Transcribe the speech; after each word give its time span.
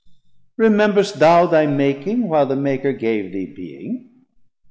rememberst 0.57 1.19
thou 1.19 1.45
Thy 1.45 1.67
making, 1.67 2.27
while 2.27 2.47
the 2.47 2.55
Maker 2.55 2.91
gave 2.91 3.31
thee 3.31 3.45
being? 3.45 4.25